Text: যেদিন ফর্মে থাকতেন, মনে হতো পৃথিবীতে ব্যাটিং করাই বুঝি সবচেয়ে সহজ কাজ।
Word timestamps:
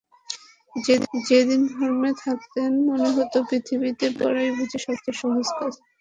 যেদিন 1.27 1.61
ফর্মে 1.73 2.11
থাকতেন, 2.23 2.71
মনে 2.87 3.09
হতো 3.15 3.37
পৃথিবীতে 3.49 4.05
ব্যাটিং 4.07 4.19
করাই 4.21 4.49
বুঝি 4.57 4.77
সবচেয়ে 4.85 5.19
সহজ 5.21 5.47
কাজ। 5.57 5.73